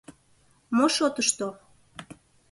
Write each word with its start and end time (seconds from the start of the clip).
—Мо 0.75 0.85
шотышто? 0.95 1.47